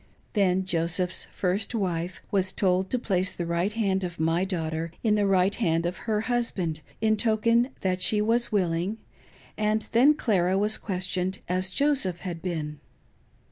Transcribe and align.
Then 0.33 0.65
Joseph's 0.65 1.25
first 1.31 1.75
wife 1.75 2.23
was 2.31 2.53
told 2.53 2.89
to 2.89 2.97
place 2.97 3.31
the 3.33 3.45
right 3.45 3.71
hand 3.71 4.03
of 4.03 4.19
my 4.19 4.43
daughter 4.43 4.89
in 5.03 5.13
the 5.13 5.27
right 5.27 5.53
hand 5.53 5.85
of 5.85 5.97
her 6.09 6.21
husband, 6.21 6.81
in 7.01 7.15
token 7.15 7.69
that 7.81 8.01
she 8.01 8.19
was 8.19 8.51
willing; 8.51 8.97
and 9.59 9.83
then 9.91 10.15
Clara 10.15 10.57
was 10.57 10.79
questioned, 10.79 11.37
as 11.47 11.69
Joseph 11.69 12.21
had 12.21 12.41
been. 12.41 12.79